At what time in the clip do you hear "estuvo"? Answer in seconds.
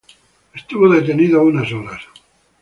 0.55-0.89